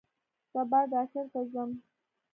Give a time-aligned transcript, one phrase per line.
[0.51, 1.69] سبا ډاکټر ته ځم